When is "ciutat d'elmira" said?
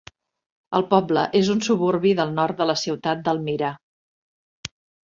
2.87-3.75